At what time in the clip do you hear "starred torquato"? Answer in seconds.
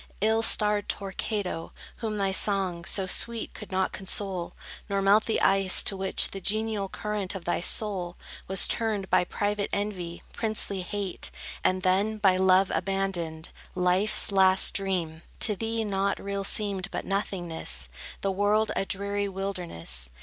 0.41-1.73